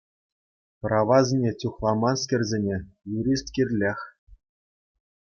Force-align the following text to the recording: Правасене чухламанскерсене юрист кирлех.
Правасене 0.81 1.51
чухламанскерсене 1.59 2.77
юрист 3.19 3.47
кирлех. 3.55 3.99